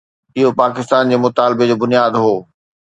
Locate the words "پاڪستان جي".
0.61-1.17